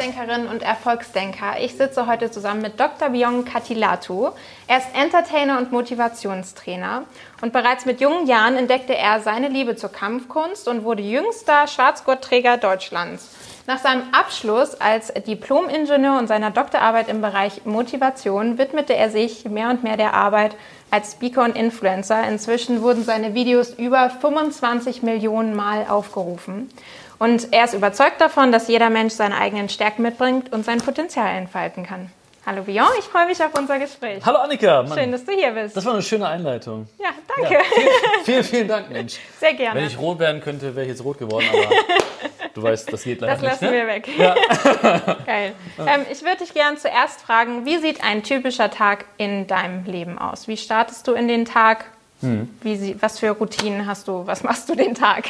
[0.00, 1.60] Erfolgsdenkerin und Erfolgsdenker.
[1.60, 3.10] Ich sitze heute zusammen mit Dr.
[3.10, 4.30] Bion Katilatu.
[4.66, 7.02] Er ist Entertainer und Motivationstrainer.
[7.42, 12.56] Und bereits mit jungen Jahren entdeckte er seine Liebe zur Kampfkunst und wurde jüngster Schwarzgurtträger
[12.56, 13.28] Deutschlands.
[13.66, 19.68] Nach seinem Abschluss als Diplom-Ingenieur und seiner Doktorarbeit im Bereich Motivation widmete er sich mehr
[19.68, 20.56] und mehr der Arbeit
[20.90, 22.26] als Speaker und Influencer.
[22.26, 26.70] Inzwischen wurden seine Videos über 25 Millionen Mal aufgerufen.
[27.20, 31.36] Und er ist überzeugt davon, dass jeder Mensch seine eigenen Stärken mitbringt und sein Potenzial
[31.36, 32.10] entfalten kann.
[32.46, 34.24] Hallo Bion, ich freue mich auf unser Gespräch.
[34.24, 34.82] Hallo Annika.
[34.82, 34.98] Mann.
[34.98, 35.76] Schön, dass du hier bist.
[35.76, 36.88] Das war eine schöne Einleitung.
[36.98, 37.52] Ja, danke.
[37.52, 39.18] Ja, vielen, vielen, vielen Dank, Mensch.
[39.38, 39.78] Sehr gerne.
[39.78, 41.68] Wenn ich rot werden könnte, wäre ich jetzt rot geworden, aber
[42.54, 43.50] du weißt, das geht leider das nicht.
[43.50, 43.72] lassen ne?
[43.72, 44.08] wir weg.
[44.16, 44.34] Ja.
[45.26, 45.52] Geil.
[45.78, 50.18] Ähm, ich würde dich gerne zuerst fragen, wie sieht ein typischer Tag in deinem Leben
[50.18, 50.48] aus?
[50.48, 51.84] Wie startest du in den Tag?
[52.22, 52.48] Hm.
[52.62, 54.26] Wie was für Routinen hast du?
[54.26, 55.28] Was machst du den Tag?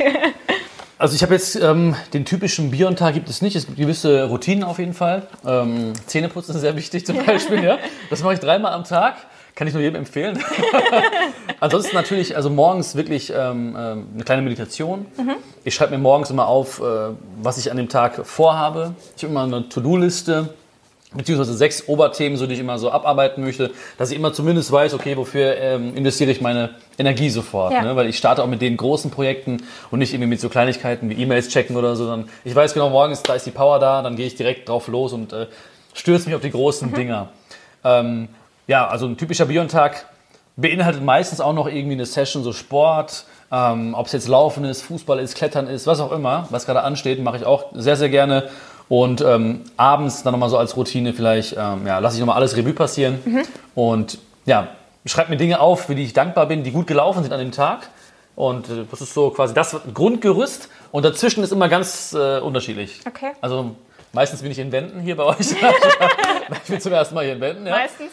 [1.01, 3.57] Also ich habe jetzt ähm, den typischen Bion-Tag gibt es nicht.
[3.57, 5.23] Es gibt gewisse Routinen auf jeden Fall.
[5.47, 7.65] Ähm, Zähneputzen ist sehr wichtig zum Beispiel.
[7.65, 7.79] ja.
[8.11, 9.15] Das mache ich dreimal am Tag.
[9.55, 10.39] Kann ich nur jedem empfehlen.
[11.61, 15.07] Ansonsten natürlich, also morgens wirklich ähm, ähm, eine kleine Meditation.
[15.65, 16.83] Ich schreibe mir morgens immer auf, äh,
[17.41, 18.95] was ich an dem Tag vorhabe.
[19.17, 20.51] Ich habe immer eine To-Do-Liste
[21.15, 24.95] beziehungsweise sechs Oberthemen, so die ich immer so abarbeiten möchte, dass ich immer zumindest weiß,
[24.95, 27.83] okay, wofür ähm, investiere ich meine Energie sofort, Ja.
[27.83, 27.97] ne?
[27.97, 31.15] weil ich starte auch mit den großen Projekten und nicht irgendwie mit so Kleinigkeiten wie
[31.15, 34.15] E-Mails checken oder so, sondern ich weiß genau, morgens, da ist die Power da, dann
[34.17, 35.47] gehe ich direkt drauf los und äh,
[35.95, 37.29] stürze mich auf die großen Dinger.
[37.83, 38.29] Ähm,
[38.69, 40.07] ja, also ein typischer Bion-Tag
[40.57, 44.83] beinhaltet meistens auch noch irgendwie eine Session, so Sport, ähm, ob es jetzt Laufen ist,
[44.83, 48.09] Fußball ist, Klettern ist, was auch immer, was gerade ansteht, mache ich auch sehr, sehr
[48.11, 48.49] gerne.
[48.91, 52.57] Und ähm, abends dann nochmal so als Routine vielleicht, ähm, ja, lasse ich nochmal alles
[52.57, 53.21] Revue passieren
[53.77, 54.67] und ja,
[55.07, 57.53] schreibe mir Dinge auf, für die ich dankbar bin, die gut gelaufen sind an dem
[57.53, 57.89] Tag.
[58.35, 63.01] Und äh, das ist so quasi das Grundgerüst und dazwischen ist immer ganz äh, unterschiedlich.
[63.07, 63.31] Okay.
[63.41, 63.77] Also
[64.13, 65.39] meistens bin ich in Wänden hier bei euch.
[66.63, 67.67] ich bin zum ersten Mal hier in Wänden.
[67.67, 67.73] Ja.
[67.73, 68.13] Meistens.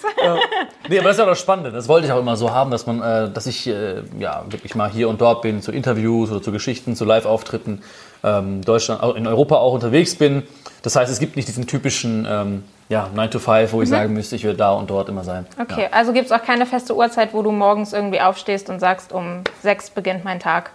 [0.89, 1.71] Nee, aber das ist ja auch das Spannende.
[1.71, 4.75] Das wollte ich auch immer so haben, dass man, äh, dass ich äh, ja wirklich
[4.75, 7.81] mal hier und dort bin, zu Interviews oder zu Geschichten, zu Live-Auftritten,
[8.23, 10.43] ähm, Deutschland, in Europa auch unterwegs bin.
[10.83, 14.13] Das heißt, es gibt nicht diesen typischen ähm, ja, 9 to 5, wo ich sagen
[14.13, 15.45] müsste, ich will da und dort immer sein.
[15.59, 19.11] Okay, also gibt es auch keine feste Uhrzeit, wo du morgens irgendwie aufstehst und sagst,
[19.11, 20.71] um sechs beginnt mein Tag.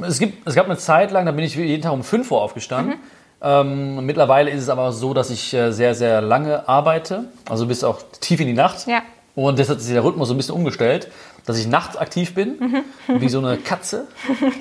[0.00, 2.42] Es, gibt, es gab eine Zeit lang, da bin ich jeden Tag um 5 Uhr
[2.42, 2.94] aufgestanden.
[3.42, 7.82] Ähm, mittlerweile ist es aber so, dass ich äh, sehr, sehr lange arbeite, also bis
[7.82, 8.86] auch tief in die Nacht.
[8.86, 9.02] Ja.
[9.34, 11.10] Und deshalb hat sich der Rhythmus so ein bisschen umgestellt,
[11.46, 14.06] dass ich nachts aktiv bin, wie so eine Katze.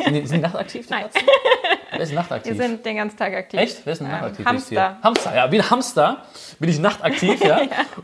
[0.04, 0.88] Sind die, sind die nachtaktiv?
[0.88, 1.04] Die Nein.
[1.04, 1.22] Katzen?
[1.92, 2.58] Wer ist nachtaktiv?
[2.58, 3.60] Wir sind den ganzen Tag aktiv.
[3.60, 3.82] Echt?
[3.84, 4.46] Wer ist denn Ähm, nachtaktiv?
[4.46, 4.98] Hamster.
[5.04, 6.18] Hamster, ja, wie ein Hamster
[6.58, 7.60] bin ich nachtaktiv, ja.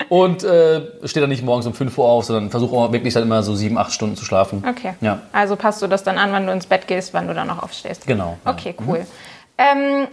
[0.09, 3.23] Und äh, stehe dann nicht morgens um 5 Uhr auf, sondern versuche auch wirklich dann
[3.23, 4.63] immer so 7, 8 Stunden zu schlafen.
[4.67, 4.93] Okay.
[5.01, 5.21] Ja.
[5.31, 7.63] Also passt du das dann an, wann du ins Bett gehst, wann du dann noch
[7.63, 8.05] aufstehst.
[8.05, 8.37] Genau.
[8.45, 8.51] ja.
[8.51, 9.07] Okay, cool.
[9.57, 10.07] Ähm,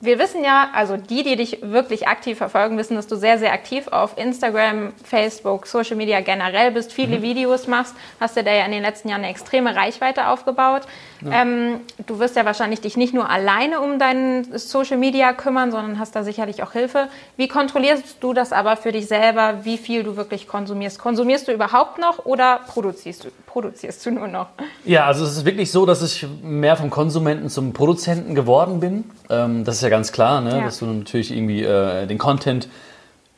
[0.00, 3.52] wir wissen ja, also die, die dich wirklich aktiv verfolgen, wissen, dass du sehr, sehr
[3.52, 7.22] aktiv auf Instagram, Facebook, Social Media generell bist, viele Mhm.
[7.22, 10.82] Videos machst, hast dir da ja in den letzten Jahren eine extreme Reichweite aufgebaut.
[11.30, 15.98] Ähm, du wirst ja wahrscheinlich dich nicht nur alleine um deinen Social Media kümmern, sondern
[15.98, 17.08] hast da sicherlich auch Hilfe.
[17.36, 20.98] Wie kontrollierst du das aber für dich selber, wie viel du wirklich konsumierst?
[20.98, 24.48] Konsumierst du überhaupt noch oder produzierst du, produzierst du nur noch?
[24.84, 29.04] Ja, also es ist wirklich so, dass ich mehr vom Konsumenten zum Produzenten geworden bin.
[29.28, 30.58] Ähm, das ist ja ganz klar, ne?
[30.58, 30.64] Ja.
[30.64, 32.68] dass du natürlich irgendwie äh, den Content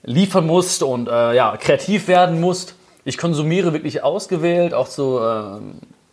[0.05, 2.75] liefern musst und äh, ja, kreativ werden musst.
[3.05, 5.61] Ich konsumiere wirklich ausgewählt, auch zu, äh,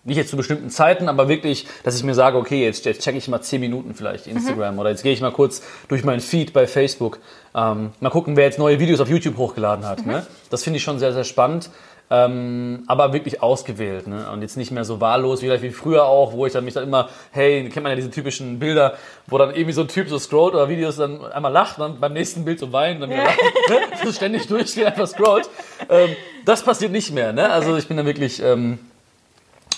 [0.09, 3.17] nicht jetzt zu bestimmten Zeiten, aber wirklich, dass ich mir sage, okay, jetzt, jetzt checke
[3.17, 6.51] ich mal 10 Minuten vielleicht Instagram oder jetzt gehe ich mal kurz durch meinen Feed
[6.51, 7.19] bei Facebook.
[7.55, 10.05] Ähm, mal gucken, wer jetzt neue Videos auf YouTube hochgeladen hat.
[10.05, 10.25] Ne?
[10.49, 11.69] Das finde ich schon sehr, sehr spannend.
[12.11, 14.31] Ähm, aber wirklich ausgewählt ne?
[14.31, 16.83] und jetzt nicht mehr so wahllos wie, wie früher auch, wo ich dann mich dann
[16.83, 18.95] immer, hey, kennt man ja diese typischen Bilder,
[19.27, 22.13] wo dann irgendwie so ein Typ so scrollt oder Videos dann einmal lacht, dann beim
[22.13, 23.39] nächsten Bild so weint, dann wieder lacht,
[23.69, 23.77] ne?
[24.03, 25.51] so ständig durchgeht, einfach scrollt.
[25.87, 26.15] Ähm,
[26.45, 27.31] das passiert nicht mehr.
[27.31, 27.47] Ne?
[27.47, 28.79] Also ich bin dann wirklich ähm,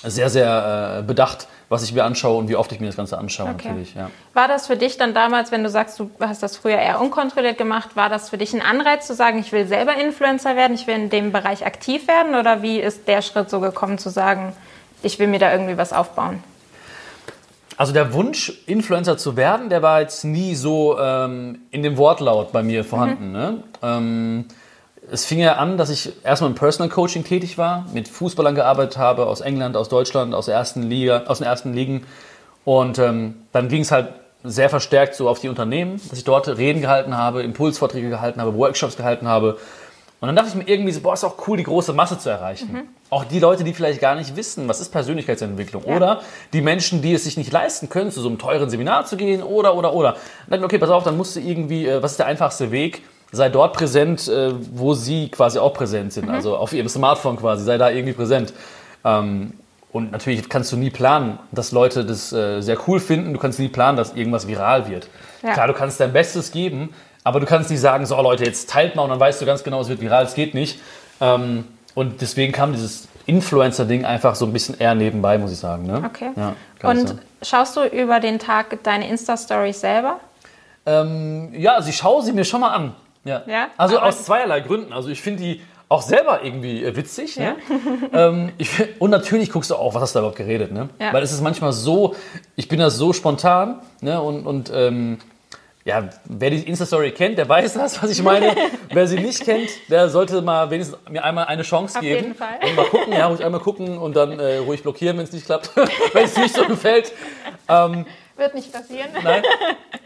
[0.03, 3.17] sehr, sehr äh, bedacht, was ich mir anschaue und wie oft ich mir das Ganze
[3.17, 3.69] anschaue Okay.
[3.69, 3.95] natürlich.
[3.95, 4.09] Ja.
[4.33, 7.57] War das für dich dann damals, wenn du sagst, du hast das früher eher unkontrolliert
[7.57, 10.87] gemacht, war das für dich ein Anreiz zu sagen, ich will selber Influencer werden, ich
[10.87, 12.35] will in dem Bereich aktiv werden?
[12.35, 14.53] Oder wie ist der Schritt so gekommen zu sagen,
[15.01, 16.43] ich will mir da irgendwie was aufbauen?
[17.77, 22.51] Also der Wunsch, Influencer zu werden, der war jetzt nie so ähm, in dem Wortlaut
[22.51, 23.31] bei mir vorhanden.
[23.31, 23.63] Ne?
[23.81, 24.45] Ähm,
[25.11, 28.97] es fing ja an, dass ich erstmal im Personal Coaching tätig war, mit Fußballern gearbeitet
[28.97, 32.05] habe, aus England, aus Deutschland, aus der ersten Liga, aus den ersten Ligen.
[32.63, 34.09] Und ähm, dann ging es halt
[34.43, 38.55] sehr verstärkt so auf die Unternehmen, dass ich dort Reden gehalten habe, Impulsvorträge gehalten habe,
[38.55, 39.57] Workshops gehalten habe.
[40.21, 42.29] Und dann dachte ich mir irgendwie so, boah, ist auch cool, die große Masse zu
[42.29, 42.71] erreichen.
[42.71, 42.81] Mhm.
[43.09, 45.83] Auch die Leute, die vielleicht gar nicht wissen, was ist Persönlichkeitsentwicklung.
[45.85, 45.95] Ja.
[45.95, 46.21] Oder
[46.53, 49.43] die Menschen, die es sich nicht leisten können, zu so einem teuren Seminar zu gehen.
[49.43, 50.13] Oder, oder, oder.
[50.13, 52.17] Und dann dachte ich mir, okay, pass auf, dann musst du irgendwie, äh, was ist
[52.17, 53.01] der einfachste Weg?
[53.31, 56.27] Sei dort präsent, äh, wo sie quasi auch präsent sind.
[56.27, 56.33] Mhm.
[56.33, 58.53] Also auf ihrem Smartphone quasi, sei da irgendwie präsent.
[59.05, 59.53] Ähm,
[59.91, 63.33] und natürlich kannst du nie planen, dass Leute das äh, sehr cool finden.
[63.33, 65.07] Du kannst nie planen, dass irgendwas viral wird.
[65.43, 65.53] Ja.
[65.53, 66.93] Klar, du kannst dein Bestes geben,
[67.23, 69.63] aber du kannst nicht sagen, so Leute, jetzt teilt mal und dann weißt du ganz
[69.63, 70.79] genau, es wird viral, es geht nicht.
[71.19, 75.85] Ähm, und deswegen kam dieses Influencer-Ding einfach so ein bisschen eher nebenbei, muss ich sagen.
[75.85, 76.01] Ne?
[76.05, 76.31] Okay.
[76.35, 76.55] Ja,
[76.89, 80.19] und schaust du über den Tag deine Insta-Stories selber?
[80.85, 82.95] Ähm, ja, also ich schaue sie mir schon mal an.
[83.23, 83.43] Ja.
[83.47, 83.67] ja?
[83.77, 84.93] Also aus zweierlei Gründen.
[84.93, 87.37] Also ich finde die auch selber irgendwie äh, witzig.
[87.37, 87.55] Ne?
[88.13, 88.29] Ja.
[88.29, 88.69] ähm, ich,
[88.99, 90.71] und natürlich guckst du auch, was hast du da überhaupt geredet.
[90.71, 90.89] Ne?
[90.99, 91.11] Ja.
[91.11, 92.15] Weil es ist manchmal so,
[92.55, 94.21] ich bin da so spontan ne?
[94.21, 95.17] und, und ähm,
[95.83, 98.55] ja, wer die Insta-Story kennt, der weiß das, was ich meine.
[98.89, 102.17] wer sie nicht kennt, der sollte mal wenigstens mir einmal eine Chance Auf geben.
[102.17, 102.59] Auf jeden Fall.
[102.69, 105.45] Und mal gucken, ja, ruhig einmal gucken und dann äh, ruhig blockieren, wenn es nicht
[105.45, 105.71] klappt,
[106.13, 107.11] wenn es nicht so gefällt.
[107.67, 108.05] Ähm,
[108.37, 109.09] Wird nicht passieren.
[109.23, 109.43] Nein.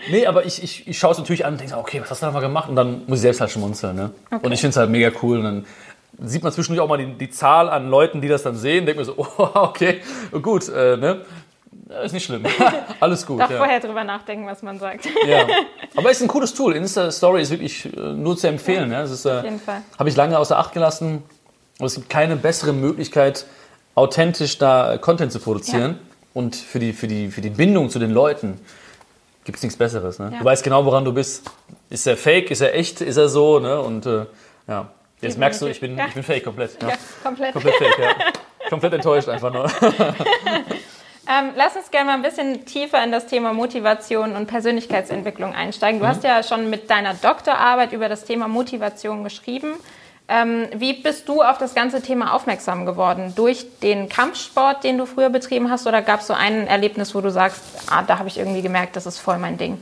[0.08, 2.28] Nee, aber ich, ich, ich schaue es natürlich an und denke, okay, was hast du
[2.28, 2.70] da mal gemacht?
[2.70, 3.96] Und dann muss ich selbst halt schmunzeln.
[3.96, 4.12] Ne?
[4.30, 4.46] Okay.
[4.46, 5.40] Und ich finde es halt mega cool.
[5.40, 5.66] Und dann
[6.22, 8.86] sieht man zwischendurch auch mal die, die, Zahl an Leuten, die das dann sehen.
[8.86, 10.02] Denkt mir so, oh, okay,
[10.44, 11.22] gut, äh, ne?
[12.04, 12.44] Ist nicht schlimm.
[13.00, 13.42] Alles gut.
[13.42, 13.58] Doch ja.
[13.58, 15.08] vorher drüber nachdenken, was man sagt.
[15.28, 15.48] Ja.
[15.96, 16.76] Aber es ist ein cooles Tool.
[16.76, 18.92] Insta-Story ist wirklich äh, nur zu empfehlen.
[18.92, 19.82] Ja, das ist, äh, Auf jeden Fall.
[19.98, 21.24] Habe ich lange außer Acht gelassen.
[21.78, 23.46] Aber es gibt keine bessere Möglichkeit,
[23.96, 26.00] authentisch da Content zu produzieren.
[26.00, 26.05] Ja.
[26.36, 28.60] Und für die, für, die, für die Bindung zu den Leuten
[29.46, 30.20] gibt es nichts Besseres.
[30.20, 30.32] Ne?
[30.34, 30.40] Ja.
[30.40, 31.50] Du weißt genau, woran du bist.
[31.90, 32.52] Ist er fake?
[32.52, 33.00] Ist er echt?
[33.00, 33.60] Ist er so?
[33.60, 33.80] Ne?
[33.80, 34.26] Und äh,
[34.68, 34.90] ja,
[35.22, 36.82] jetzt merkst du, ich bin, ich bin fake komplett.
[36.84, 36.90] Ja,
[37.24, 37.54] komplett.
[37.54, 38.70] Komplett fake, ja.
[38.70, 39.72] komplett enttäuscht einfach nur.
[41.28, 46.00] Ähm, lass uns gerne mal ein bisschen tiefer in das Thema Motivation und Persönlichkeitsentwicklung einsteigen.
[46.00, 46.10] Du mhm.
[46.10, 49.74] hast ja schon mit deiner Doktorarbeit über das Thema Motivation geschrieben.
[50.28, 53.34] Ähm, wie bist du auf das ganze Thema aufmerksam geworden?
[53.36, 57.22] Durch den Kampfsport, den du früher betrieben hast, oder gab es so ein Erlebnis, wo
[57.22, 59.78] du sagst, ah, da habe ich irgendwie gemerkt, das ist voll mein Ding?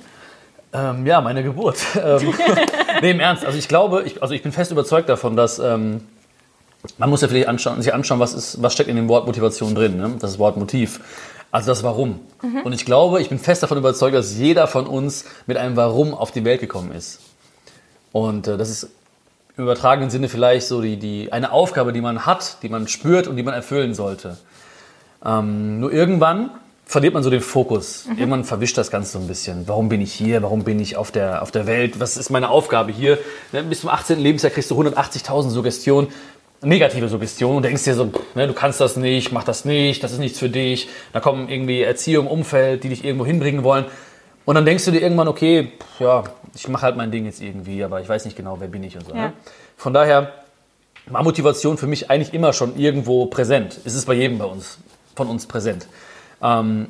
[0.73, 1.77] Ähm, ja, meine Geburt.
[1.95, 2.33] Ähm,
[3.01, 3.45] nee, im Ernst.
[3.45, 6.01] Also ich glaube, ich, also ich bin fest überzeugt davon, dass ähm,
[6.97, 9.75] man muss ja vielleicht anschauen, sich anschauen, was, ist, was steckt in dem Wort Motivation
[9.75, 10.15] drin, ne?
[10.19, 10.99] das Wort Motiv.
[11.51, 12.19] Also das Warum.
[12.41, 12.61] Mhm.
[12.63, 16.13] Und ich glaube, ich bin fest davon überzeugt, dass jeder von uns mit einem Warum
[16.13, 17.19] auf die Welt gekommen ist.
[18.11, 18.89] Und äh, das ist
[19.57, 23.27] im übertragenen Sinne vielleicht so die, die, eine Aufgabe, die man hat, die man spürt
[23.27, 24.37] und die man erfüllen sollte.
[25.23, 26.51] Ähm, nur irgendwann
[26.85, 28.05] verliert man so den Fokus.
[28.05, 28.17] Mhm.
[28.17, 29.67] Irgendwann verwischt das Ganze so ein bisschen.
[29.67, 30.41] Warum bin ich hier?
[30.41, 31.99] Warum bin ich auf der, auf der Welt?
[31.99, 33.17] Was ist meine Aufgabe hier?
[33.51, 34.19] Ne, bis zum 18.
[34.19, 36.09] Lebensjahr kriegst du 180.000 Suggestionen
[36.65, 40.13] negative Suggestion und denkst dir so, ne, du kannst das nicht, mach das nicht, das
[40.13, 40.89] ist nichts für dich.
[41.11, 43.85] Da kommen irgendwie Erziehung, Umfeld, die dich irgendwo hinbringen wollen.
[44.45, 46.23] Und dann denkst du dir irgendwann, okay, ja,
[46.53, 48.95] ich mache halt mein Ding jetzt irgendwie, aber ich weiß nicht genau, wer bin ich
[48.95, 49.13] und so.
[49.13, 49.19] Ne?
[49.19, 49.27] Ja.
[49.27, 49.33] Ne?
[49.77, 50.33] Von daher
[51.07, 53.79] war Motivation für mich eigentlich immer schon irgendwo präsent.
[53.85, 54.77] Es ist bei jedem bei uns,
[55.15, 55.87] von uns präsent.
[56.41, 56.87] Ähm,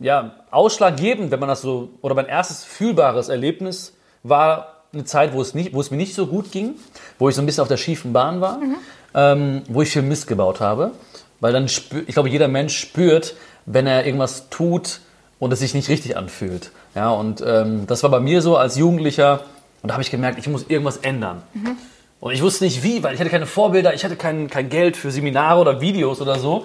[0.00, 5.40] ja, ausschlaggebend, wenn man das so, oder mein erstes fühlbares Erlebnis war eine Zeit, wo
[5.40, 6.74] es, nicht, wo es mir nicht so gut ging,
[7.18, 8.58] wo ich so ein bisschen auf der schiefen Bahn war.
[8.58, 8.76] Mhm
[9.14, 10.92] ähm, wo ich viel Mist gebaut habe.
[11.40, 13.36] Weil dann, spür, ich glaube, jeder Mensch spürt,
[13.66, 15.00] wenn er irgendwas tut
[15.42, 16.70] und es sich nicht richtig anfühlt.
[16.94, 19.40] Ja, und ähm, das war bei mir so als Jugendlicher.
[19.82, 21.42] Und da habe ich gemerkt, ich muss irgendwas ändern.
[21.52, 21.76] Mhm.
[22.20, 24.96] Und ich wusste nicht wie, weil ich hatte keine Vorbilder, ich hatte kein, kein Geld
[24.96, 26.64] für Seminare oder Videos oder so.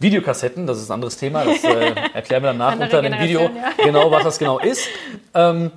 [0.00, 3.50] Videokassetten, das ist ein anderes Thema, das äh, erklären wir danach unter dem Video, ja.
[3.82, 4.86] genau, was das genau ist.
[5.32, 5.70] Ähm,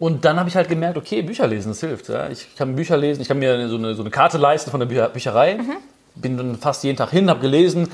[0.00, 2.08] und dann habe ich halt gemerkt, okay, Bücher lesen, das hilft.
[2.08, 2.28] Ja.
[2.28, 4.88] Ich kann Bücher lesen, ich kann mir so eine, so eine Karte leisten von der
[4.88, 5.54] Bücher, Bücherei.
[5.54, 5.76] Mhm.
[6.16, 7.88] Bin dann fast jeden Tag hin, habe gelesen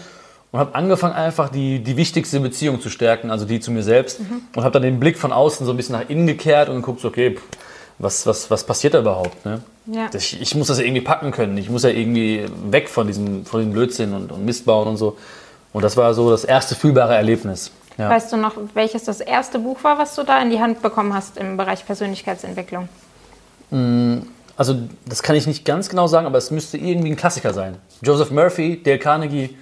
[0.52, 4.20] und habe angefangen, einfach die, die wichtigste Beziehung zu stärken, also die zu mir selbst.
[4.20, 4.42] Mhm.
[4.56, 7.04] Und habe dann den Blick von außen so ein bisschen nach innen gekehrt und geguckt,
[7.04, 7.38] okay,
[7.98, 9.44] was, was, was passiert da überhaupt?
[9.44, 9.62] Ne?
[9.86, 10.10] Ja.
[10.12, 11.56] Ich, ich, muss das ja irgendwie packen können.
[11.58, 14.96] Ich muss ja irgendwie weg von diesem, von diesem Blödsinn und, und Mist bauen und
[14.96, 15.16] so.
[15.72, 17.70] Und das war so das erste fühlbare Erlebnis.
[17.96, 18.08] Ja.
[18.08, 21.14] Weißt du noch, welches das erste Buch war, was du da in die Hand bekommen
[21.14, 22.88] hast im Bereich Persönlichkeitsentwicklung?
[23.70, 24.20] Mm,
[24.56, 24.76] also
[25.06, 27.76] das kann ich nicht ganz genau sagen, aber es müsste irgendwie ein Klassiker sein.
[28.02, 29.56] Joseph Murphy, Dale Carnegie.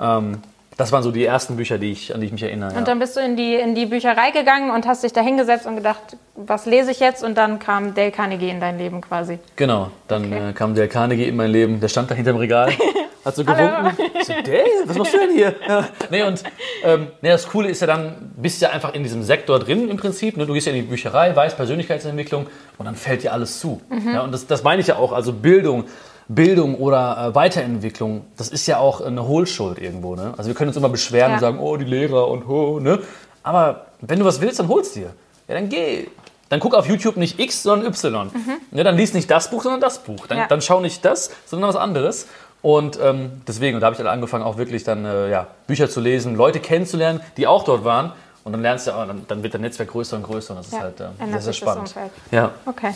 [0.00, 0.42] Ähm,
[0.80, 2.74] das waren so die ersten Bücher, die ich, an die ich mich erinnere.
[2.74, 5.66] Und dann bist du in die, in die Bücherei gegangen und hast dich da hingesetzt
[5.66, 7.22] und gedacht, was lese ich jetzt?
[7.22, 9.38] Und dann kam Dale Carnegie in dein Leben quasi.
[9.56, 10.50] Genau, dann okay.
[10.50, 11.80] äh, kam Dale Carnegie in mein Leben.
[11.80, 12.72] Der stand da hinterm Regal,
[13.26, 13.92] hat so gewunken.
[14.24, 15.54] so, Dale, was machst du denn hier?
[15.68, 15.86] Ja.
[16.10, 16.42] Nee, und
[16.82, 19.98] ähm, nee, das Coole ist ja dann, bist ja einfach in diesem Sektor drin im
[19.98, 20.38] Prinzip.
[20.38, 20.46] Ne?
[20.46, 22.46] Du gehst ja in die Bücherei, weißt Persönlichkeitsentwicklung
[22.78, 23.82] und dann fällt dir alles zu.
[23.90, 24.14] Mhm.
[24.14, 25.84] Ja, und das, das meine ich ja auch, also Bildung
[26.34, 30.14] Bildung oder äh, Weiterentwicklung, das ist ja auch eine Hohlschuld irgendwo.
[30.14, 30.32] Ne?
[30.36, 31.34] Also wir können uns immer beschweren ja.
[31.34, 33.00] und sagen, oh, die Lehrer und ho, ne?
[33.42, 35.12] Aber wenn du was willst, dann holst dir.
[35.48, 36.06] Ja, dann geh.
[36.48, 38.30] dann guck auf YouTube nicht X, sondern Y.
[38.70, 40.26] Ja, dann lies nicht das Buch, sondern das Buch.
[40.28, 40.46] Dann, Ja.
[40.46, 42.28] dann schau nicht das, sondern was anderes.
[42.62, 45.88] Und ähm, deswegen, und da habe ich dann angefangen, auch wirklich dann äh, ja, Bücher
[45.90, 48.12] zu lesen, Leute kennenzulernen, die auch dort waren.
[48.44, 50.52] Und dann lernst du, oh, dann, dann wird dein Netzwerk größer und größer.
[50.54, 51.94] Und das ist Ja, halt äh, sehr, sehr spannend.
[52.30, 52.52] Ja.
[52.66, 52.92] Okay.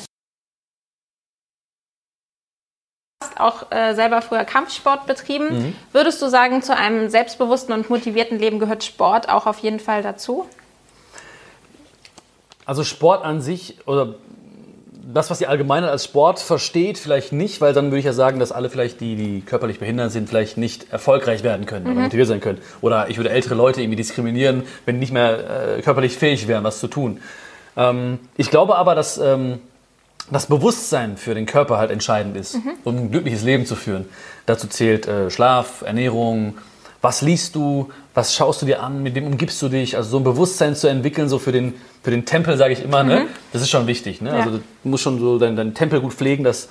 [3.34, 5.48] Hast auch äh, selber früher Kampfsport betrieben.
[5.50, 5.76] Mhm.
[5.92, 10.02] Würdest du sagen, zu einem selbstbewussten und motivierten Leben gehört Sport auch auf jeden Fall
[10.02, 10.46] dazu?
[12.66, 14.14] Also Sport an sich oder
[15.12, 18.40] das, was die Allgemeinheit als Sport versteht, vielleicht nicht, weil dann würde ich ja sagen,
[18.40, 22.26] dass alle vielleicht, die, die körperlich behindert sind, vielleicht nicht erfolgreich werden können oder motiviert
[22.26, 22.58] sein können.
[22.80, 26.64] Oder ich würde ältere Leute irgendwie diskriminieren, wenn die nicht mehr äh, körperlich fähig wären,
[26.64, 27.20] was zu tun.
[27.76, 29.60] Ähm, ich glaube aber, dass ähm,
[30.30, 34.06] das Bewusstsein für den Körper halt entscheidend ist, um ein glückliches Leben zu führen.
[34.46, 36.54] Dazu zählt äh, Schlaf, Ernährung,
[37.02, 40.16] was liest du, was schaust du dir an, mit wem umgibst du dich, also so
[40.16, 43.26] ein Bewusstsein zu entwickeln, so für den, für den Tempel, sage ich immer, ne?
[43.52, 44.22] das ist schon wichtig.
[44.22, 44.30] Ne?
[44.30, 44.36] Ja.
[44.36, 46.68] Also du musst schon so deinen dein Tempel gut pflegen, dass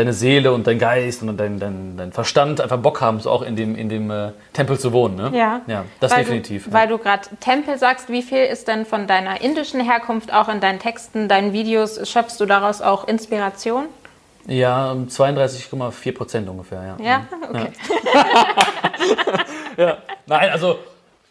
[0.00, 3.42] deine Seele und dein Geist und dein, dein, dein Verstand einfach Bock haben, so auch
[3.42, 5.16] in dem, in dem äh, Tempel zu wohnen.
[5.16, 5.30] Ne?
[5.34, 5.60] Ja.
[5.66, 6.64] ja das weil definitiv.
[6.64, 6.76] Du, ja.
[6.76, 10.60] Weil du gerade Tempel sagst, wie viel ist denn von deiner indischen Herkunft auch in
[10.60, 13.86] deinen Texten, deinen Videos, schöpfst du daraus auch Inspiration?
[14.46, 17.04] ja, um 32,4 Prozent ungefähr, ja.
[17.04, 17.70] Ja, okay.
[19.76, 19.98] Ja.
[20.26, 20.78] Nein, also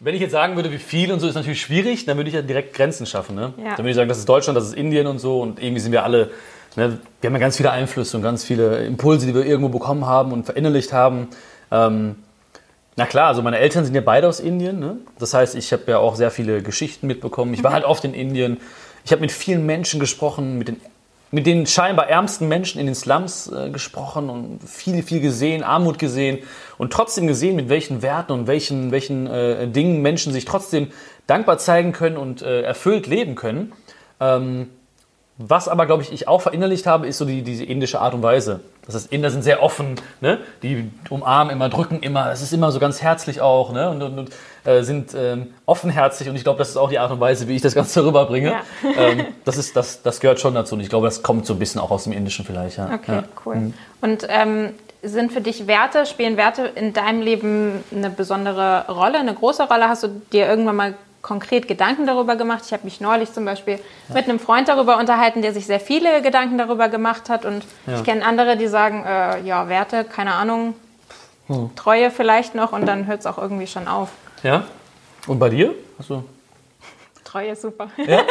[0.00, 2.34] wenn ich jetzt sagen würde, wie viel und so, ist natürlich schwierig, dann würde ich
[2.34, 3.36] ja direkt Grenzen schaffen.
[3.36, 3.52] Ne?
[3.58, 3.70] Ja.
[3.70, 5.92] Dann würde ich sagen, das ist Deutschland, das ist Indien und so und irgendwie sind
[5.92, 6.30] wir alle,
[6.76, 10.06] ne, wir haben ja ganz viele Einflüsse und ganz viele Impulse, die wir irgendwo bekommen
[10.06, 11.28] haben und verinnerlicht haben.
[11.70, 12.16] Ähm,
[12.96, 14.78] na klar, also meine Eltern sind ja beide aus Indien.
[14.78, 14.98] Ne?
[15.18, 17.54] Das heißt, ich habe ja auch sehr viele Geschichten mitbekommen.
[17.54, 18.58] Ich war halt oft in Indien.
[19.04, 20.76] Ich habe mit vielen Menschen gesprochen, mit den,
[21.30, 25.98] mit den scheinbar ärmsten Menschen in den Slums äh, gesprochen und viel, viel gesehen, Armut
[25.98, 26.40] gesehen
[26.76, 30.88] und trotzdem gesehen, mit welchen Werten und welchen, welchen äh, Dingen Menschen sich trotzdem
[31.26, 33.72] dankbar zeigen können und äh, erfüllt leben können.
[34.18, 34.68] Ähm,
[35.42, 38.22] was aber, glaube ich, ich auch verinnerlicht habe, ist so die, diese indische Art und
[38.22, 38.60] Weise.
[38.84, 40.38] Das heißt, Inder sind sehr offen, ne?
[40.62, 43.88] die umarmen immer, drücken immer, es ist immer so ganz herzlich auch ne?
[43.88, 44.30] und, und, und
[44.64, 47.56] äh, sind ähm, offenherzig und ich glaube, das ist auch die Art und Weise, wie
[47.56, 48.50] ich das Ganze rüberbringe.
[48.50, 48.62] Ja.
[48.98, 51.58] Ähm, das, ist, das, das gehört schon dazu und ich glaube, das kommt so ein
[51.58, 52.76] bisschen auch aus dem Indischen vielleicht.
[52.76, 52.90] Ja.
[52.92, 53.24] Okay, Ja.
[53.46, 53.72] cool.
[54.02, 59.32] Und ähm, sind für dich Werte, spielen Werte in deinem Leben eine besondere Rolle, eine
[59.32, 59.88] große Rolle?
[59.88, 62.62] Hast du dir irgendwann mal konkret Gedanken darüber gemacht?
[62.66, 63.78] Ich habe mich neulich zum Beispiel
[64.12, 67.44] mit einem Freund darüber unterhalten, der sich sehr viele Gedanken darüber gemacht hat.
[67.44, 70.74] Und ich kenne andere, die sagen, äh, ja, Werte, keine Ahnung,
[71.48, 71.74] Hm.
[71.74, 74.10] Treue vielleicht noch und dann hört es auch irgendwie schon auf.
[74.44, 74.62] ja?
[75.26, 75.74] Und bei dir?
[75.98, 76.22] Hast du?
[77.24, 77.88] Treue ist super.
[78.06, 78.22] Ja?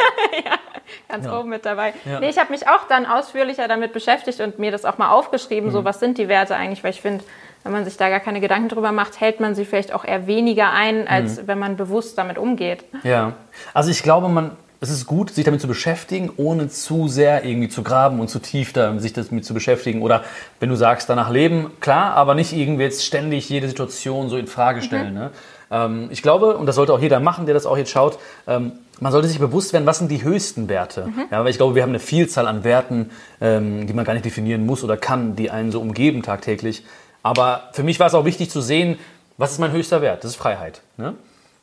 [1.08, 1.38] ganz Ja.
[1.38, 1.92] oben mit dabei.
[2.06, 2.18] Ja.
[2.20, 5.68] Nee, ich habe mich auch dann ausführlicher damit beschäftigt und mir das auch mal aufgeschrieben,
[5.68, 5.72] Mhm.
[5.74, 7.22] so was sind die Werte eigentlich, weil ich finde,
[7.64, 10.26] wenn man sich da gar keine Gedanken drüber macht, hält man sie vielleicht auch eher
[10.26, 11.46] weniger ein, als Mhm.
[11.46, 12.84] wenn man bewusst damit umgeht.
[13.02, 13.34] Ja,
[13.74, 17.68] also ich glaube, man, es ist gut, sich damit zu beschäftigen, ohne zu sehr irgendwie
[17.68, 20.00] zu graben und zu tief da, sich damit zu beschäftigen.
[20.00, 20.24] Oder
[20.58, 24.46] wenn du sagst, danach leben, klar, aber nicht irgendwie jetzt ständig jede Situation so in
[24.46, 25.12] Frage stellen.
[25.12, 25.30] Ne?
[25.70, 28.72] Ähm, ich glaube, und das sollte auch jeder machen, der das auch jetzt schaut, ähm,
[29.00, 31.08] man sollte sich bewusst werden, was sind die höchsten Werte.
[31.30, 34.24] Ja, weil ich glaube, wir haben eine Vielzahl an Werten, ähm, die man gar nicht
[34.26, 36.84] definieren muss oder kann, die einen so umgeben tagtäglich.
[37.22, 38.98] Aber für mich war es auch wichtig zu sehen,
[39.36, 40.24] was ist mein höchster Wert?
[40.24, 40.82] Das ist Freiheit.
[40.96, 41.14] Ne?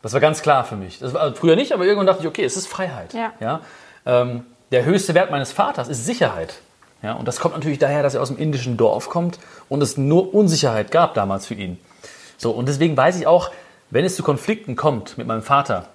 [0.02, 1.00] Das war ganz klar für mich.
[1.00, 3.14] Das war früher nicht, aber irgendwann dachte ich, okay, es ist Freiheit.
[3.14, 3.62] Ja.
[4.06, 6.56] Ähm, der höchste Wert meines Vaters ist Sicherheit.
[7.04, 9.98] Ja, und das kommt natürlich daher, dass er aus dem indischen Dorf kommt und es
[9.98, 11.80] nur Unsicherheit gab damals für ihn.
[12.38, 13.52] So, und deswegen weiß ich auch,
[13.90, 15.88] wenn es zu Konflikten kommt mit meinem Vater,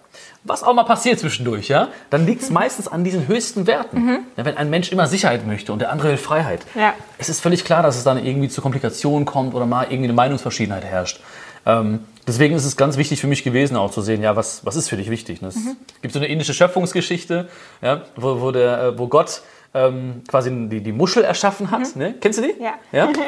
[0.44, 4.24] was auch mal passiert zwischendurch, ja, dann liegt es meistens an diesen höchsten Werten.
[4.36, 6.62] Ja, wenn ein Mensch immer Sicherheit möchte und der andere will Freiheit.
[6.74, 6.94] Ja.
[7.18, 10.14] Es ist völlig klar, dass es dann irgendwie zu Komplikationen kommt oder mal irgendwie eine
[10.14, 11.20] Meinungsverschiedenheit herrscht.
[11.64, 14.76] Ähm, deswegen ist es ganz wichtig für mich gewesen, auch zu sehen, ja, was, was
[14.76, 15.42] ist für dich wichtig.
[15.42, 15.48] Ne?
[15.48, 15.56] Es
[16.02, 17.48] gibt so eine indische Schöpfungsgeschichte,
[17.80, 19.42] ja, wo, wo, der, äh, wo Gott
[19.74, 21.96] ähm, quasi die, die Muschel erschaffen hat.
[21.96, 22.14] Ne?
[22.20, 22.62] Kennst du die?
[22.62, 22.74] Ja.
[22.92, 23.08] ja.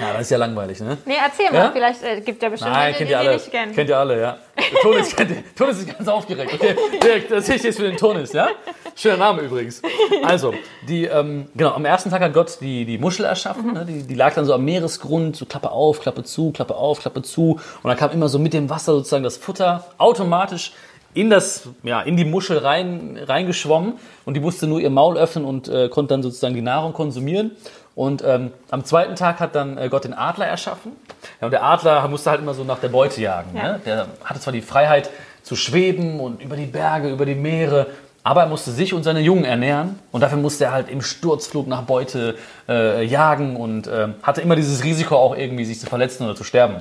[0.00, 0.96] Ja, das ist ja langweilig, ne?
[1.06, 1.52] Nee, erzähl Ja?
[1.64, 3.36] mal, vielleicht äh, gibt ja bestimmt Nein, welche, kennt die ihr die alle.
[3.36, 3.74] nicht kennen.
[3.74, 4.36] Kennt ihr alle, ja.
[4.80, 5.32] Tonis, kennt.
[5.56, 6.52] Tonis ist ganz aufgeregt.
[6.54, 8.48] Okay, Dirk, das sehe ich jetzt für den Tonis, ja?
[8.94, 9.82] Schöner Name übrigens.
[10.22, 10.54] Also,
[10.88, 13.72] die, ähm, genau, am ersten Tag hat Gott die, die Muschel erschaffen.
[13.72, 13.84] Ne?
[13.86, 17.22] Die, die lag dann so am Meeresgrund, so Klappe auf, Klappe zu, Klappe auf, Klappe
[17.22, 17.58] zu.
[17.82, 20.74] Und dann kam immer so mit dem Wasser sozusagen das Futter automatisch
[21.14, 23.94] in, das, ja, in die Muschel rein, reingeschwommen.
[24.24, 27.52] Und die musste nur ihr Maul öffnen und äh, konnte dann sozusagen die Nahrung konsumieren.
[27.94, 30.92] Und ähm, am zweiten Tag hat dann äh, Gott den Adler erschaffen.
[31.40, 33.56] Ja, und der Adler musste halt immer so nach der Beute jagen.
[33.56, 33.62] Ja.
[33.62, 33.80] Ne?
[33.84, 35.10] Der hatte zwar die Freiheit
[35.42, 37.88] zu schweben und über die Berge, über die Meere,
[38.22, 39.98] aber er musste sich und seine Jungen ernähren.
[40.12, 42.36] Und dafür musste er halt im Sturzflug nach Beute
[42.68, 46.44] äh, jagen und äh, hatte immer dieses Risiko auch irgendwie, sich zu verletzen oder zu
[46.44, 46.76] sterben.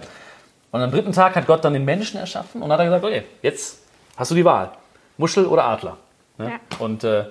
[0.71, 3.23] Und am dritten Tag hat Gott dann den Menschen erschaffen und hat er gesagt, okay,
[3.41, 3.86] jetzt
[4.17, 4.71] hast du die Wahl.
[5.17, 5.97] Muschel oder Adler.
[6.37, 6.51] Ne?
[6.51, 6.59] Ja.
[6.79, 7.25] Und äh,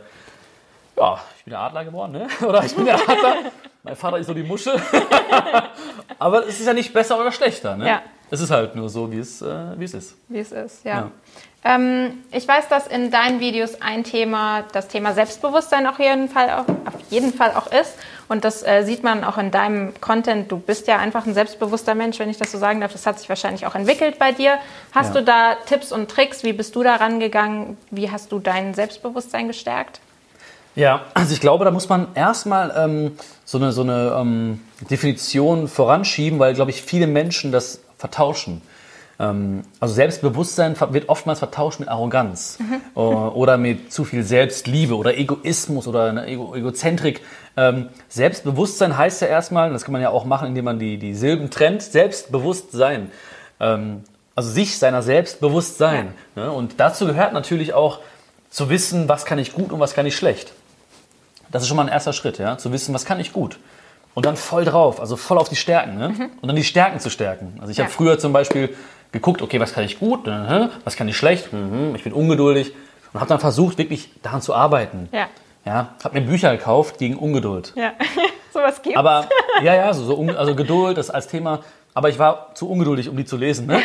[0.96, 2.26] Ja, ich bin der Adler geworden, ne?
[2.46, 3.36] Oder ich bin der Adler.
[3.82, 4.80] mein Vater ist so die Muschel.
[6.18, 7.86] Aber es ist ja nicht besser oder schlechter, ne?
[7.86, 8.02] Ja.
[8.30, 10.16] Es ist halt nur so, wie es, äh, wie es ist.
[10.28, 10.94] Wie es ist, ja.
[10.94, 11.10] ja.
[11.64, 16.50] Ähm, ich weiß, dass in deinen Videos ein Thema, das Thema Selbstbewusstsein auf jeden Fall
[16.50, 17.94] auch, auf jeden Fall auch ist.
[18.28, 20.50] Und das äh, sieht man auch in deinem Content.
[20.50, 22.92] Du bist ja einfach ein selbstbewusster Mensch, wenn ich das so sagen darf.
[22.92, 24.58] Das hat sich wahrscheinlich auch entwickelt bei dir.
[24.92, 25.20] Hast ja.
[25.20, 26.44] du da Tipps und Tricks?
[26.44, 27.76] Wie bist du da rangegangen?
[27.90, 30.00] Wie hast du dein Selbstbewusstsein gestärkt?
[30.76, 33.12] Ja, also ich glaube, da muss man erstmal ähm,
[33.44, 38.62] so eine, so eine ähm, Definition voranschieben, weil, glaube ich, viele Menschen das vertauschen.
[39.18, 42.80] Ähm, also Selbstbewusstsein wird oftmals vertauscht mit Arroganz mhm.
[42.94, 47.22] oder mit zu viel Selbstliebe oder Egoismus oder Ego Egozentrik.
[47.56, 51.14] Ähm, Selbstbewusstsein heißt ja erstmal, das kann man ja auch machen, indem man die, die
[51.14, 53.10] Silben trennt, Selbstbewusstsein.
[53.60, 56.12] Ähm, also sich seiner selbst bewusst sein.
[56.34, 56.44] Ja.
[56.44, 56.52] Ne?
[56.52, 58.00] Und dazu gehört natürlich auch
[58.50, 60.52] zu wissen, was kann ich gut und was kann ich schlecht.
[61.50, 63.58] Das ist schon mal ein erster Schritt, ja, zu wissen, was kann ich gut
[64.16, 65.98] und dann voll drauf, also voll auf die Stärken.
[65.98, 66.08] Ne?
[66.08, 66.30] Mhm.
[66.40, 67.58] Und dann die Stärken zu stärken.
[67.60, 67.84] Also ich ja.
[67.84, 68.74] habe früher zum Beispiel
[69.12, 72.72] geguckt, okay, was kann ich gut, mhm, was kann ich schlecht, mhm, ich bin ungeduldig
[73.12, 75.10] und habe dann versucht, wirklich daran zu arbeiten.
[75.12, 75.28] Ja.
[75.66, 77.74] Ja, habe mir Bücher gekauft gegen Ungeduld.
[77.76, 77.92] Ja,
[78.54, 78.98] sowas gibt's.
[78.98, 79.28] Aber
[79.62, 81.60] ja, ja, so, so also Geduld das als Thema.
[81.92, 83.66] Aber ich war zu ungeduldig, um die zu lesen.
[83.66, 83.80] Ne?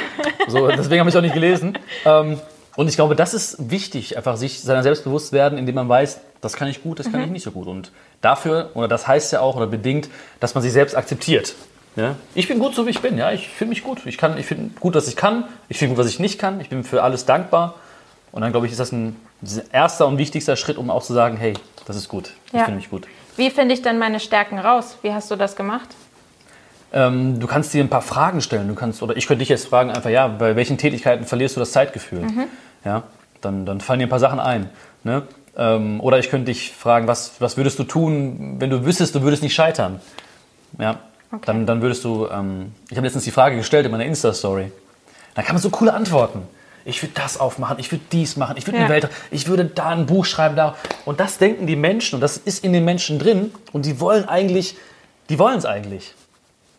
[0.47, 1.77] So, deswegen habe ich auch nicht gelesen.
[2.05, 2.39] Ähm,
[2.77, 6.21] und ich glaube, das ist wichtig, einfach sich seiner selbst bewusst werden, indem man weiß,
[6.41, 7.27] das kann ich gut, das kann mhm.
[7.27, 7.67] ich nicht so gut.
[7.67, 11.55] Und dafür, oder das heißt ja auch, oder bedingt, dass man sich selbst akzeptiert.
[11.95, 12.15] Ja?
[12.35, 13.17] Ich bin gut so, wie ich bin.
[13.17, 13.31] Ja?
[13.31, 14.05] Ich fühle mich gut.
[14.05, 15.45] Ich, ich finde gut, was ich kann.
[15.69, 16.59] Ich finde gut, was ich nicht kann.
[16.59, 17.75] Ich bin für alles dankbar.
[18.31, 19.15] Und dann, glaube ich, ist das ein
[19.71, 21.53] erster und wichtigster Schritt, um auch zu sagen, hey,
[21.85, 22.31] das ist gut.
[22.47, 22.63] Ich ja.
[22.63, 23.07] finde mich gut.
[23.37, 24.97] Wie finde ich denn meine Stärken raus?
[25.01, 25.89] Wie hast du das gemacht?
[26.93, 28.67] Ähm, du kannst dir ein paar Fragen stellen.
[28.67, 31.59] Du kannst, oder ich könnte dich jetzt fragen, einfach, ja, bei welchen Tätigkeiten verlierst du
[31.59, 32.21] das Zeitgefühl?
[32.21, 32.43] Mhm.
[32.83, 33.03] Ja,
[33.41, 34.69] dann, dann fallen dir ein paar Sachen ein.
[35.03, 35.23] Ne?
[35.57, 39.21] Ähm, oder ich könnte dich fragen, was, was würdest du tun, wenn du wüsstest, du
[39.21, 39.99] würdest nicht scheitern?
[40.79, 40.99] Ja,
[41.31, 41.41] okay.
[41.45, 44.71] dann, dann würdest du, ähm, ich habe letztens die Frage gestellt in meiner Insta-Story.
[45.35, 46.43] Da kann man so coole Antworten.
[46.83, 48.85] Ich würde das aufmachen, ich würde dies machen, ich würde ja.
[48.85, 50.75] eine Welt, ich würde da ein Buch schreiben, da.
[51.05, 54.27] Und das denken die Menschen und das ist in den Menschen drin und die wollen
[54.27, 54.77] eigentlich,
[55.29, 56.15] die wollen es eigentlich.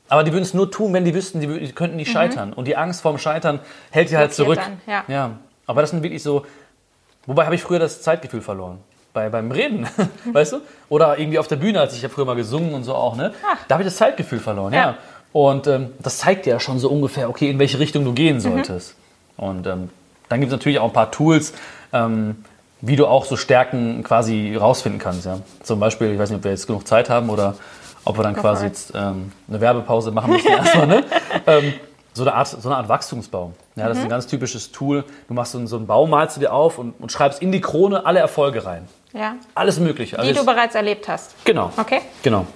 [0.09, 2.12] Aber die würden es nur tun, wenn die wüssten, die, die könnten nicht mhm.
[2.12, 2.53] scheitern.
[2.53, 4.59] Und die Angst vorm Scheitern hält die halt zurück.
[4.62, 5.05] Dann, ja.
[5.09, 5.31] ja.
[5.66, 6.44] Aber das sind wirklich so.
[7.27, 8.79] Wobei habe ich früher das Zeitgefühl verloren.
[9.13, 9.87] Bei, beim Reden,
[10.33, 10.61] weißt du?
[10.89, 13.33] Oder irgendwie auf der Bühne, als ich ja früher mal gesungen und so auch, ne?
[13.45, 13.57] Ah.
[13.69, 14.81] Da habe ich das Zeitgefühl verloren, ja.
[14.81, 14.95] ja.
[15.33, 18.37] Und ähm, das zeigt dir ja schon so ungefähr, okay, in welche Richtung du gehen
[18.37, 18.41] mhm.
[18.41, 18.97] solltest.
[19.37, 19.45] Mhm.
[19.45, 19.91] Und ähm,
[20.29, 21.53] dann gibt es natürlich auch ein paar Tools,
[21.93, 22.45] ähm,
[22.81, 25.27] wie du auch so Stärken quasi rausfinden kannst.
[25.27, 25.39] Ja?
[25.63, 27.55] Zum Beispiel, ich weiß nicht, ob wir jetzt genug Zeit haben oder
[28.05, 30.87] ob wir dann quasi jetzt ähm, eine Werbepause machen müssen erstmal.
[30.87, 31.05] Ne?
[31.47, 31.75] ähm,
[32.13, 33.55] so eine Art, so eine Art Wachstumsbaum.
[33.75, 33.99] Ja, das mhm.
[33.99, 34.11] ist ein mhm.
[34.11, 35.05] ganz typisches Tool.
[35.29, 37.61] Du machst so, so einen Baum, malst du dir auf und, und, schreibst in die
[37.61, 38.89] Krone alle Erfolge rein.
[39.13, 39.37] Ja.
[39.55, 40.17] Alles Mögliche.
[40.23, 41.35] Die du bereits erlebt hast.
[41.45, 41.73] Genau.
[41.77, 42.01] Okay.
[42.23, 42.47] Genau.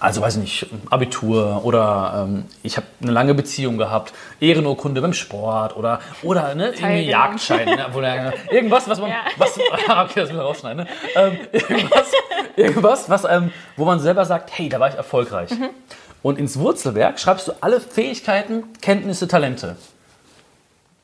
[0.00, 5.12] Also weiß ich nicht, Abitur oder ähm, ich habe eine lange Beziehung gehabt, Ehrenurkunde beim
[5.12, 9.18] Sport oder oder ne, irgendwie Jagdschein, ne, wo der, irgendwas, was man, ja.
[9.36, 10.90] was, okay, das müssen wir rausschneiden, ne?
[11.14, 12.12] ähm, irgendwas,
[12.56, 15.50] irgendwas, was, ähm, wo man selber sagt, hey, da war ich erfolgreich.
[15.50, 15.70] Mhm.
[16.22, 19.76] Und ins Wurzelwerk schreibst du alle Fähigkeiten, Kenntnisse, Talente.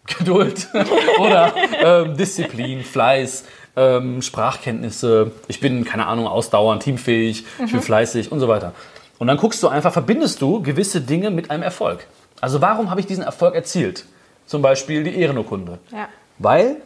[0.06, 0.68] Geduld
[1.18, 3.44] oder ähm, Disziplin, Fleiß,
[3.76, 7.64] ähm, Sprachkenntnisse, ich bin, keine Ahnung, ausdauernd, teamfähig, mhm.
[7.64, 7.84] ich bin mhm.
[7.84, 8.72] fleißig und so weiter.
[9.18, 12.06] Und dann guckst du einfach, verbindest du gewisse Dinge mit einem Erfolg.
[12.40, 14.06] Also warum habe ich diesen Erfolg erzielt?
[14.46, 15.78] Zum Beispiel die Ehrenurkunde.
[15.92, 16.08] Ja.
[16.38, 16.76] Weil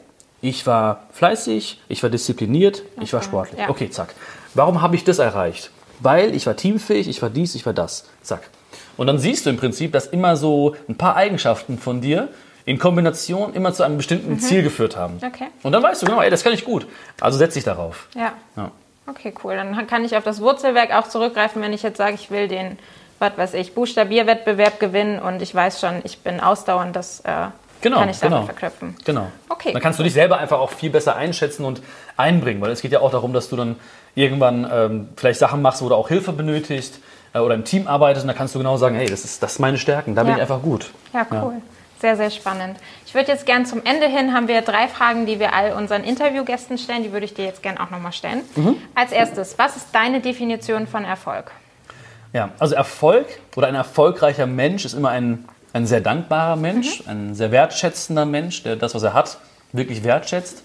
[0.42, 3.04] ich war fleißig, ich war diszipliniert, okay.
[3.04, 3.60] ich war sportlich.
[3.60, 3.70] Ja.
[3.70, 4.14] Okay, zack.
[4.52, 5.70] Warum habe ich das erreicht?
[6.00, 8.04] Weil ich war teamfähig, ich war dies, ich war das.
[8.20, 8.50] Zack.
[8.96, 12.28] Und dann siehst du im Prinzip, dass immer so ein paar Eigenschaften von dir
[12.66, 14.40] in Kombination immer zu einem bestimmten mhm.
[14.40, 15.18] Ziel geführt haben.
[15.24, 15.48] Okay.
[15.62, 16.86] Und dann weißt du genau, ey, das kann ich gut.
[17.20, 18.08] Also setze ich darauf.
[18.14, 18.32] Ja.
[18.56, 18.70] ja.
[19.06, 19.54] Okay, cool.
[19.54, 22.78] Dann kann ich auf das Wurzelwerk auch zurückgreifen, wenn ich jetzt sage, ich will den,
[23.18, 27.48] was weiß ich, Buchstabierwettbewerb gewinnen und ich weiß schon, ich bin ausdauernd, das äh,
[27.82, 28.46] genau, kann ich damit genau.
[28.46, 28.96] verknüpfen.
[29.04, 29.26] Genau.
[29.50, 29.72] Okay.
[29.72, 31.82] Dann kannst du dich selber einfach auch viel besser einschätzen und
[32.16, 33.76] einbringen, weil es geht ja auch darum, dass du dann
[34.14, 37.00] irgendwann ähm, vielleicht Sachen machst, wo du auch Hilfe benötigst
[37.34, 39.52] äh, oder im Team arbeitest und da kannst du genau sagen, hey, das ist, das
[39.52, 40.26] ist meine Stärken, da ja.
[40.26, 40.90] bin ich einfach gut.
[41.12, 41.54] Ja, cool.
[41.56, 41.62] Ja.
[42.04, 42.76] Sehr, sehr spannend.
[43.06, 46.04] Ich würde jetzt gern zum Ende hin, haben wir drei Fragen, die wir all unseren
[46.04, 47.02] Interviewgästen stellen.
[47.02, 48.42] Die würde ich dir jetzt gern auch nochmal stellen.
[48.56, 48.76] Mhm.
[48.94, 51.50] Als erstes, was ist deine Definition von Erfolg?
[52.34, 57.10] Ja, also Erfolg oder ein erfolgreicher Mensch ist immer ein, ein sehr dankbarer Mensch, mhm.
[57.10, 59.38] ein sehr wertschätzender Mensch, der das, was er hat,
[59.72, 60.62] wirklich wertschätzt.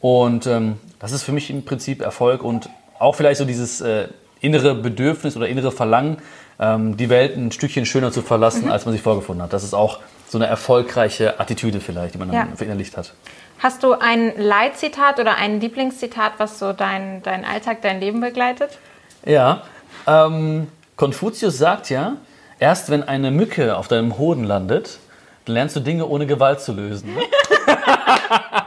[0.00, 4.08] Und ähm, das ist für mich im Prinzip Erfolg und auch vielleicht so dieses äh,
[4.40, 6.16] innere Bedürfnis oder innere Verlangen,
[6.58, 8.72] ähm, die Welt ein Stückchen schöner zu verlassen, mhm.
[8.72, 9.52] als man sich vorgefunden hat.
[9.52, 12.44] Das ist auch so eine erfolgreiche Attitüde vielleicht, die man ja.
[12.44, 13.12] dann verinnerlicht hat.
[13.58, 18.78] Hast du ein Leitzitat oder ein Lieblingszitat, was so dein, dein Alltag, dein Leben begleitet?
[19.24, 19.62] Ja,
[20.06, 22.16] ähm, Konfuzius sagt ja,
[22.58, 24.98] erst wenn eine Mücke auf deinem Hoden landet,
[25.46, 27.16] lernst du Dinge ohne Gewalt zu lösen.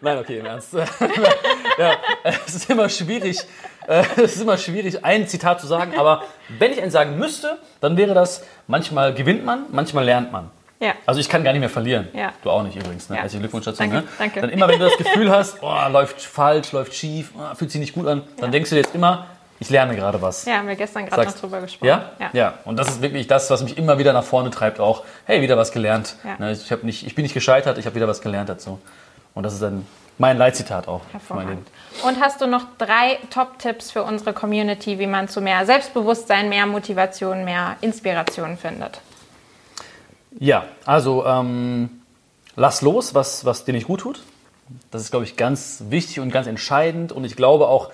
[0.00, 0.10] Ne?
[0.10, 0.74] Nein, okay, im Ernst.
[1.78, 3.38] ja, es ist immer schwierig,
[3.86, 6.24] äh, es ist immer schwierig, ein Zitat zu sagen, aber
[6.58, 10.50] wenn ich eins sagen müsste, dann wäre das, manchmal gewinnt man, manchmal lernt man.
[10.80, 10.92] Ja.
[11.06, 12.08] Also ich kann gar nicht mehr verlieren.
[12.12, 12.32] Ja.
[12.42, 13.08] Du auch nicht übrigens.
[13.08, 13.16] Ne?
[13.16, 13.22] Ja.
[13.22, 13.78] Herzlichen Glückwunsch dazu.
[13.78, 14.04] Danke, ne?
[14.18, 14.40] danke.
[14.42, 17.80] Dann immer, wenn du das Gefühl hast, oh, läuft falsch, läuft schief, oh, fühlt sich
[17.80, 19.26] nicht gut an, dann denkst du jetzt immer,
[19.58, 20.44] ich lerne gerade was.
[20.44, 21.88] Ja, haben wir gestern gerade noch drüber gesprochen.
[21.88, 22.30] Ja?
[22.34, 22.54] ja?
[22.64, 25.56] Und das ist wirklich das, was mich immer wieder nach vorne treibt, auch, hey, wieder
[25.56, 26.16] was gelernt.
[26.24, 26.36] Ja.
[26.38, 28.78] Ne, Ich, nicht, ich bin nicht gescheitert, ich habe wieder was gelernt dazu.
[29.36, 31.02] Und das ist dann mein Leitzitat auch.
[31.12, 31.68] Hervorragend.
[32.02, 36.64] Und hast du noch drei Top-Tipps für unsere Community, wie man zu mehr Selbstbewusstsein, mehr
[36.64, 38.98] Motivation, mehr Inspiration findet?
[40.38, 42.00] Ja, also ähm,
[42.56, 44.22] lass los, was, was dir nicht gut tut.
[44.90, 47.12] Das ist, glaube ich, ganz wichtig und ganz entscheidend.
[47.12, 47.90] Und ich glaube auch,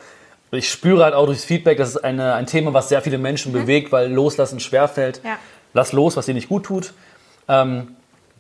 [0.53, 3.53] ich spüre halt auch durchs Feedback, das ist eine, ein Thema, was sehr viele Menschen
[3.53, 5.21] bewegt, weil Loslassen schwerfällt.
[5.25, 5.39] Ja.
[5.75, 6.93] Lass los, was dir nicht gut tut.
[7.49, 7.97] Ähm,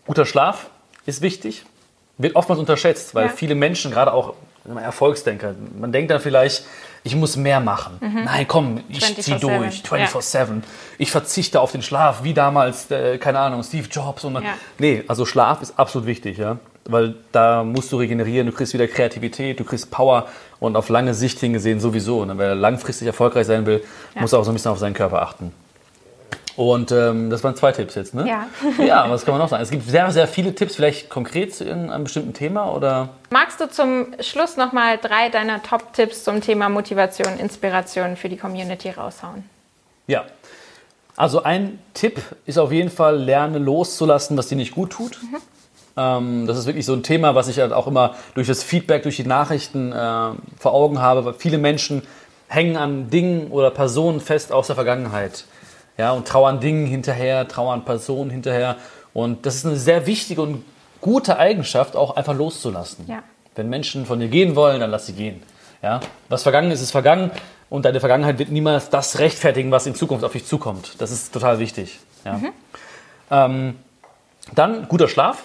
[0.07, 0.71] guter Schlaf
[1.05, 1.65] ist wichtig.
[2.19, 3.33] Wird oftmals unterschätzt, weil Ja.
[3.33, 4.35] viele Menschen, gerade auch
[4.81, 6.65] Erfolgsdenker, man denkt dann vielleicht,
[7.05, 7.99] ich muss mehr machen.
[8.01, 10.07] Nein, komm, ich zieh 24/7, durch, ja.
[10.07, 10.63] 24-7.
[10.99, 14.23] Ich verzichte auf den Schlaf, wie damals, äh, keine Ahnung, Steve Jobs.
[14.25, 14.43] Und Ja.
[14.79, 16.59] Nee, also Schlaf ist absolut wichtig, ja.
[16.85, 20.27] Weil da musst du regenerieren, du kriegst wieder Kreativität, du kriegst Power
[20.61, 22.25] und auf lange Sicht hingesehen sowieso.
[22.25, 22.35] Ne?
[22.39, 23.83] Wer langfristig erfolgreich sein will,
[24.15, 25.53] muss auch so ein bisschen auf seinen Körper achten.
[26.57, 28.29] Und ähm, das waren zwei Tipps jetzt, ne?
[28.29, 28.47] Ja.
[28.85, 29.63] Ja, was kann man noch sagen?
[29.63, 33.11] Es gibt sehr, sehr viele Tipps, vielleicht konkret zu irgendeinem bestimmten Thema oder?
[33.31, 38.91] Magst du zum Schluss nochmal drei deiner Top-Tipps zum Thema Motivation, Inspiration für die Community
[38.91, 39.45] raushauen?
[40.07, 40.25] Ja.
[41.17, 45.19] Also ein Tipp ist auf jeden Fall, lerne loszulassen, was dir nicht gut tut.
[45.97, 49.03] Ähm, das ist wirklich so ein Thema, was ich halt auch immer durch das Feedback,
[49.03, 51.25] durch die Nachrichten äh, vor Augen habe.
[51.25, 52.03] Weil viele Menschen
[52.49, 55.45] hängen an Dingen oder Personen fest aus der Vergangenheit.
[55.99, 58.77] Ja, und trauern Dingen hinterher, trauern Personen hinterher.
[59.13, 60.65] Und das ist eine sehr wichtige und
[61.01, 63.05] gute Eigenschaft, auch einfach loszulassen.
[63.09, 63.23] Ja.
[63.55, 65.43] Wenn Menschen von dir gehen wollen, dann lass sie gehen.
[65.83, 66.01] Ja?
[66.29, 67.31] Was vergangen ist, ist vergangen.
[67.69, 70.95] Und deine Vergangenheit wird niemals das rechtfertigen, was in Zukunft auf dich zukommt.
[70.99, 71.99] Das ist total wichtig.
[72.25, 72.41] Ja?
[73.31, 73.77] Ähm,
[74.55, 75.45] dann guter Schlaf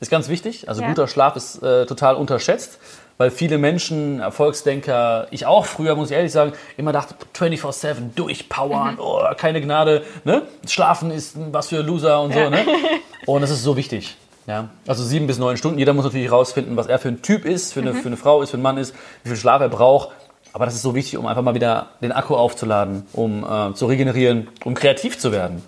[0.00, 0.68] ist ganz wichtig.
[0.68, 0.88] Also Ja.
[0.88, 2.78] guter Schlaf ist äh, total unterschätzt,
[3.18, 8.98] weil viele Menschen, Erfolgsdenker, ich auch früher, muss ich ehrlich sagen, immer dachte, 24-7 durchpowern,
[8.98, 10.04] oh, keine Gnade.
[10.24, 10.42] Ne?
[10.66, 12.38] Schlafen ist was für Loser und so.
[12.38, 12.50] Ja.
[12.50, 12.64] Ne?
[13.26, 14.16] Und das ist so wichtig.
[14.46, 14.70] Ja?
[14.86, 15.78] Also sieben bis neun Stunden.
[15.78, 18.40] Jeder muss natürlich herausfinden, was er für ein Typ ist, für eine, für eine Frau
[18.40, 20.10] ist, für einen Mann ist, wie viel Schlaf er braucht.
[20.54, 23.84] Aber das ist so wichtig, um einfach mal wieder den Akku aufzuladen, um äh, zu
[23.84, 25.62] regenerieren, um kreativ zu werden.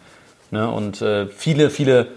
[0.51, 0.71] Ne?
[0.71, 2.09] Und äh, viele, viele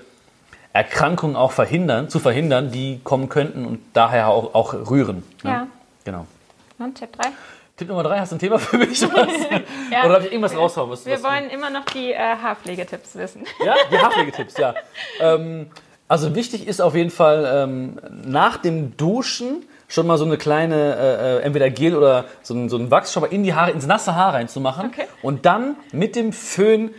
[0.74, 5.24] Erkrankungen auch verhindern, zu verhindern, die kommen könnten und daher auch, auch rühren.
[5.44, 5.50] Ne?
[5.50, 5.68] Ja.
[6.04, 6.26] Genau.
[6.80, 7.30] Und Tipp 3?
[7.78, 9.02] Tipp Nummer drei, hast du ein Thema für mich?
[9.92, 10.06] Ja.
[10.06, 10.90] Oder darf ich irgendwas raushauen?
[10.90, 13.44] Was, Wir was wollen immer noch die äh, Haarpflegetipps wissen.
[13.64, 14.74] Ja, die Haarpflegetipps, ja.
[15.20, 15.68] Ähm,
[16.08, 20.96] also wichtig ist auf jeden Fall ähm, nach dem Duschen schon mal so eine kleine,
[20.96, 23.72] äh, äh, entweder Gel oder so ein, so ein Wachs schon mal in die Haare,
[23.72, 25.06] ins nasse Haar reinzumachen Okay.
[25.22, 26.92] und dann mit dem Föhn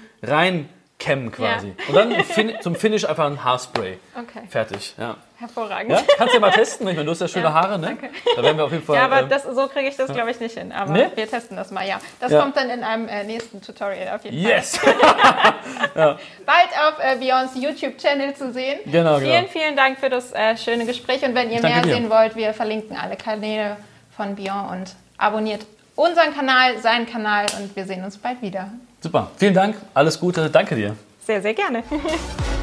[1.04, 1.74] reinkämmen quasi.
[1.78, 1.88] Ja.
[1.88, 3.98] Und dann fin zum Finish einfach ein Haarspray.
[4.14, 4.46] Okay.
[4.48, 5.16] Fertig, ja.
[5.38, 5.90] Hervorragend.
[5.92, 6.00] ja.
[6.16, 7.86] Kannst du ja mal testen, ich meine, du hast ja schöne Ja, Haare, ne?
[7.88, 8.10] danke.
[8.36, 8.96] Da werden wir auf jeden Fall...
[8.96, 10.72] Ja, aber ähm, das, so kriege ich das, glaube ich, nicht hin.
[10.72, 11.06] Aber Nee?
[11.14, 12.00] wir testen das mal, ja.
[12.20, 12.40] Das Ja.
[12.40, 14.76] kommt dann in einem äh, nächsten Tutorial auf jeden Yes!
[15.94, 16.18] Fall.
[16.46, 18.78] Bald auf äh, Beyonds YouTube-Channel zu sehen.
[18.86, 19.18] Genau, genau.
[19.18, 21.22] Vielen, vielen Dank für das äh, schöne Gespräch.
[21.24, 21.94] Und wenn ihr mehr dir.
[21.94, 23.76] sehen wollt, wir verlinken alle Kanäle
[24.16, 25.62] von Beyond und abonniert
[25.96, 28.70] unseren Kanal, seinen Kanal und wir sehen uns bald wieder.
[29.04, 30.96] Super, vielen Dank, alles Gute, danke dir.
[31.26, 31.82] Sehr, sehr gerne.